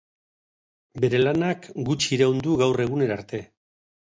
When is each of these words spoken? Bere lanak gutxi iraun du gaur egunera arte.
Bere 1.03 1.19
lanak 1.21 1.69
gutxi 1.91 2.11
iraun 2.17 2.43
du 2.49 2.59
gaur 2.63 2.85
egunera 2.87 3.17
arte. 3.21 3.43